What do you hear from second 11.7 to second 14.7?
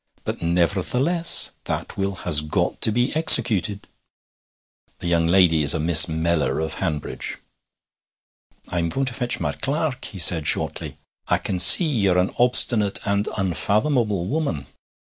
ye're an obstinate and unfathomable woman.